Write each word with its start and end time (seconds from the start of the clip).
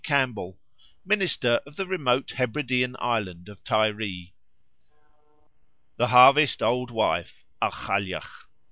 Campbell, 0.03 0.57
minister 1.05 1.61
of 1.67 1.75
the 1.75 1.85
remote 1.85 2.31
Hebridean 2.31 2.95
island 2.97 3.47
of 3.47 3.63
Tiree: 3.63 4.33
"The 5.97 6.07
Harvest 6.07 6.63
Old 6.63 6.89
Wife 6.89 7.45
(a 7.61 7.69
Cailleach). 7.69 8.47